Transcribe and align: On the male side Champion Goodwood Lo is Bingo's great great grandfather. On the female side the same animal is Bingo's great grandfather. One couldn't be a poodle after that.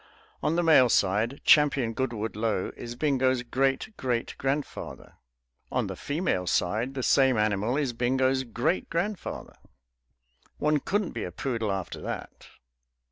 On 0.41 0.55
the 0.55 0.63
male 0.63 0.89
side 0.89 1.41
Champion 1.45 1.93
Goodwood 1.93 2.35
Lo 2.35 2.71
is 2.75 2.95
Bingo's 2.95 3.43
great 3.43 3.95
great 3.97 4.33
grandfather. 4.39 5.13
On 5.71 5.85
the 5.85 5.95
female 5.95 6.47
side 6.47 6.95
the 6.95 7.03
same 7.03 7.37
animal 7.37 7.77
is 7.77 7.93
Bingo's 7.93 8.43
great 8.43 8.89
grandfather. 8.89 9.55
One 10.57 10.79
couldn't 10.79 11.11
be 11.11 11.23
a 11.23 11.31
poodle 11.31 11.71
after 11.71 12.01
that. 12.01 12.47